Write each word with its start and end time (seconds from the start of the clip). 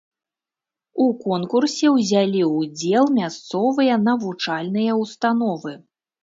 У 1.03 1.05
конкурсе 1.25 1.87
ўзялі 1.97 2.41
удзел 2.61 3.05
мясцовыя 3.19 3.99
навучальныя 4.07 4.97
ўстановы. 5.03 5.77